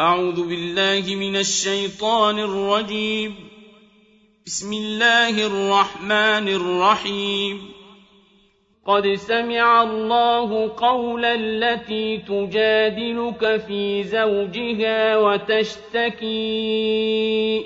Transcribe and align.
أعوذ 0.00 0.48
بالله 0.48 1.16
من 1.16 1.36
الشيطان 1.36 2.38
الرجيم. 2.38 3.34
بسم 4.46 4.72
الله 4.72 5.46
الرحمن 5.46 6.48
الرحيم. 6.48 7.68
قد 8.86 9.14
سمع 9.14 9.82
الله 9.82 10.70
قول 10.76 11.24
التي 11.24 12.16
تجادلك 12.16 13.64
في 13.68 14.02
زوجها 14.02 15.18
وتشتكي 15.18 16.22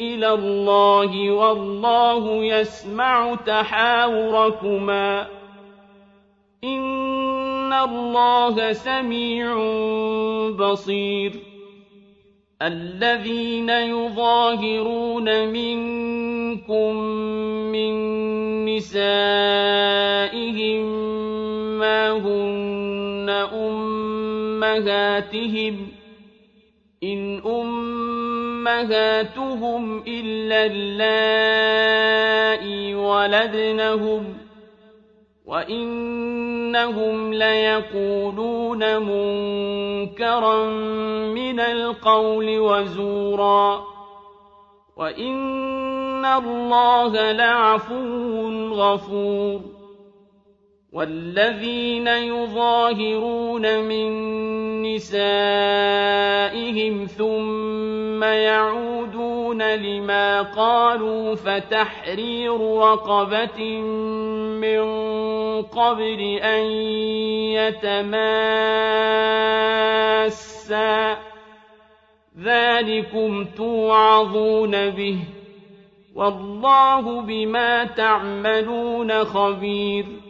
إلى 0.01 0.33
الله 0.33 1.31
والله 1.31 2.45
يسمع 2.45 3.35
تحاوركما. 3.35 5.27
إن 6.65 7.73
الله 7.73 8.73
سميع 8.73 9.55
بصير. 10.51 11.50
الذين 12.63 13.71
يظاهرون 13.71 15.49
منكم 15.49 16.97
من 17.73 17.95
نسائهم 18.65 19.01
ما 21.79 22.11
هن 22.11 23.31
أمهاتهم 24.61 25.89
إن 27.03 27.41
أمهاتهم 28.67 30.03
إلا 30.07 30.67
اللائي 30.67 31.85
ولدنهم 32.95 34.50
وإنهم 35.51 37.35
ليقولون 37.35 38.99
منكرا 38.99 40.65
من 41.35 41.61
القول 41.61 42.59
وزورا 42.59 43.85
وإن 44.97 46.25
الله 46.25 47.33
لعفو 47.33 48.49
غفور 48.75 49.61
والذين 50.93 52.07
يظاهرون 52.07 53.81
من 53.81 54.11
نسائهم 54.83 55.47
ثم 57.07 58.25
يعودون 58.25 59.40
لما 59.59 60.43
قالوا 60.43 61.35
فتحرير 61.35 62.77
رقبة 62.79 63.81
من 64.61 64.83
قبل 65.63 66.21
أن 66.43 66.65
يتماسا 67.81 68.11
ذلكم 72.39 73.45
توعظون 73.45 74.91
به 74.91 75.19
والله 76.15 77.21
بما 77.21 77.85
تعملون 77.85 79.25
خبير 79.25 80.30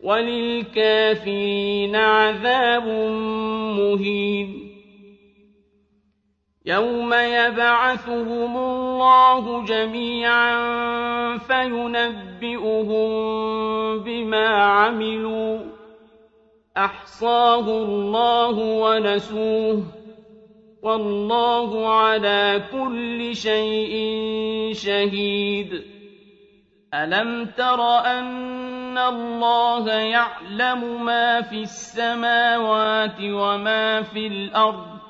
وللكافرين 0.02 1.96
عذاب 1.96 2.86
مهين. 3.78 4.70
يوم 6.66 7.14
يبعثهم 7.14 8.56
الله 8.56 9.64
جميعا 9.64 10.58
فينبئهم 11.38 13.10
بما 13.98 14.48
عملوا. 14.48 15.58
أحصاه 16.76 17.68
الله 17.68 18.58
ونسوه. 18.58 19.99
والله 20.82 21.88
على 21.88 22.62
كل 22.72 23.36
شيء 23.36 23.94
شهيد. 24.72 25.84
ألم 26.94 27.46
تر 27.46 27.80
أن 27.98 28.98
الله 28.98 29.90
يعلم 29.90 31.04
ما 31.04 31.40
في 31.40 31.56
السماوات 31.56 33.16
وما 33.20 34.02
في 34.02 34.26
الأرض؟ 34.26 35.09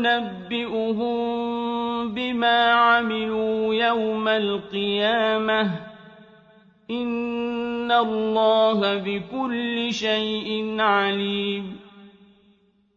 ثم 0.00 0.06
ينبئهم 0.06 2.14
بما 2.14 2.70
عملوا 2.70 3.74
يوم 3.74 4.28
القيامة. 4.28 5.70
إن 6.90 7.92
الله 7.92 8.96
بكل 8.96 9.94
شيء 9.94 10.80
عليم. 10.80 11.89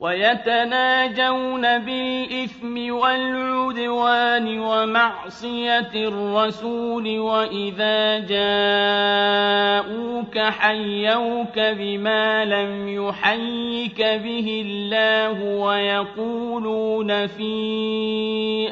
ويتناجون 0.00 1.78
بالإثم 1.78 2.92
والعدوان 2.92 4.58
ومعصية 4.58 5.90
الرسول 5.94 7.18
وإذا 7.18 8.18
جاءوك 8.18 9.90
حيوك 10.38 11.58
بما 11.58 12.44
لم 12.44 12.88
يحيك 12.88 14.02
به 14.02 14.62
الله 14.66 15.44
ويقولون 15.44 17.26
في 17.26 18.68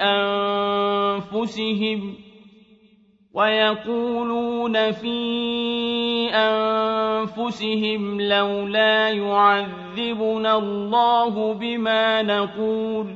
أنفسهم 1.32 2.17
ويقولون 3.38 4.92
في 4.92 5.18
أنفسهم 6.34 8.20
لولا 8.20 9.08
يعذبنا 9.08 10.58
الله 10.58 11.54
بما 11.54 12.22
نقول 12.22 13.06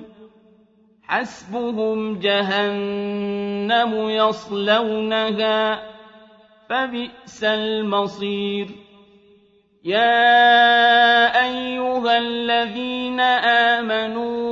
حسبهم 1.02 2.19
جهنم 2.19 4.08
يصلونها 4.08 5.82
فبئس 6.69 7.44
المصير. 7.44 8.69
يا 9.84 11.42
أيها 11.44 12.19
الذين 12.19 13.20
آمنوا 13.20 14.51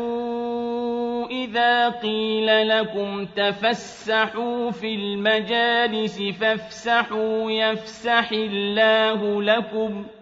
إذا 1.51 1.89
قيل 1.89 2.67
لكم 2.67 3.25
تفسحوا 3.25 4.71
في 4.71 4.95
المجالس 4.95 6.21
فافسحوا 6.21 7.51
يفسح 7.51 8.31
الله 8.31 9.43
لكم 9.43 10.05
ۖ 10.17 10.21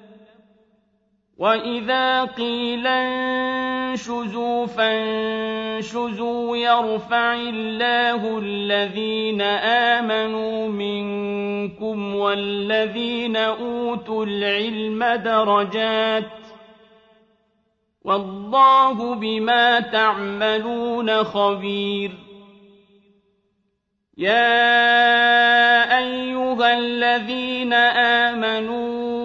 وإذا 1.39 2.23
قيل 2.25 2.87
انشزوا 2.87 4.65
فانشزوا 4.65 6.57
يرفع 6.57 7.33
الله 7.33 8.37
الذين 8.37 9.41
آمنوا 9.41 10.67
منكم 10.67 12.15
والذين 12.15 13.35
أوتوا 13.35 14.25
العلم 14.25 15.03
درجات 15.03 16.38
والله 18.05 19.15
بما 19.15 19.79
تعملون 19.79 21.23
خبير. 21.23 22.11
يا 24.17 24.77
أيها 25.97 26.77
الذين 26.77 27.73
آمنوا 28.23 29.19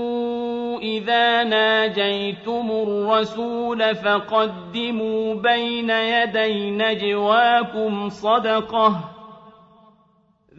إذا 0.81 1.45
ناجيتم 1.45 2.71
الرسول 2.71 3.95
فقدموا 3.95 5.35
بين 5.35 5.91
يدي 5.91 6.71
نجواكم 6.71 8.09
صدقة. 8.09 9.01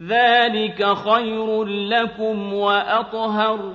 ذلك 0.08 0.94
خير 0.94 1.64
لكم 1.64 2.54
وأطهر. 2.54 3.72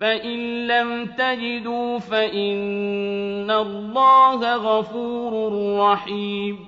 فإن 0.00 0.66
لم 0.66 1.06
تجدوا 1.06 1.98
فإن 1.98 3.50
الله 3.50 4.56
غفور 4.56 5.52
رحيم 5.78 6.66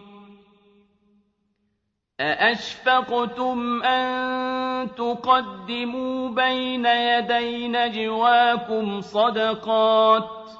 أأشفقتم 2.20 3.82
أن 3.82 4.88
تقدموا 4.94 6.28
بين 6.28 6.86
يدي 6.86 7.68
نجواكم 7.68 9.00
صدقات 9.00 10.59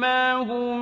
ما 0.00 0.32
هم 0.32 0.78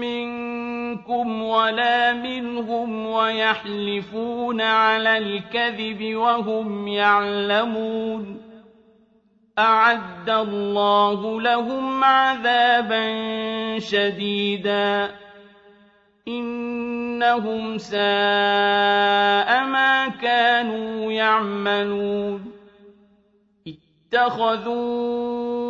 منكم 0.00 1.42
ولا 1.42 2.12
منهم 2.12 3.06
ويحلفون 3.06 4.60
على 4.60 5.18
الكذب 5.18 6.14
وهم 6.16 6.88
يعلمون 6.88 8.42
أعد 9.58 10.30
الله 10.30 11.40
لهم 11.40 12.04
عذابا 12.04 13.04
شديدا 13.78 15.10
إنهم 16.28 17.78
ساء 17.78 18.00
ما 19.64 20.08
كانوا 20.22 21.12
يعملون 21.12 22.52
اتخذوا 24.14 25.69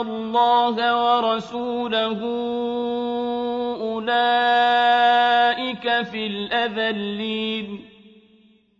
الله 0.00 1.04
ورسوله 1.04 2.20
أولئك 3.80 6.02
في 6.02 6.26
الأذلين. 6.26 7.84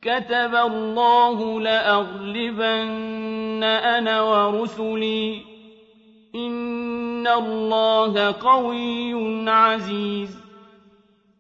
كتب 0.03 0.55
الله 0.55 1.61
لأغلبن 1.61 3.65
أنا 3.65 4.23
ورسلي. 4.23 5.43
إن 6.35 7.27
الله 7.27 8.33
قوي 8.33 9.51
عزيز. 9.51 10.46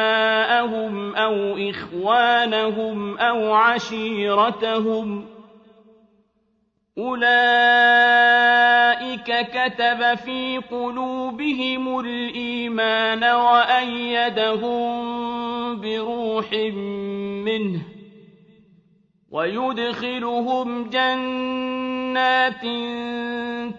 أبناءهم 0.00 1.16
أو 1.16 1.56
إخوانهم 1.70 3.18
أو 3.18 3.52
عشيرتهم 3.52 5.26
أولئك 6.98 7.30
كتب 9.52 10.14
في 10.14 10.58
قلوبهم 10.70 12.00
الإيمان 12.00 13.24
وأيدهم 13.24 14.90
بروح 15.80 16.52
منه 17.44 17.80
ويدخلهم 19.30 20.90
جنات 20.90 22.64